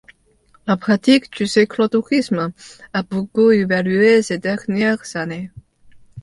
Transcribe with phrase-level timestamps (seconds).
[0.65, 2.51] La pratique du cyclotourisme
[2.91, 5.51] a beaucoup évolué ces dernières années.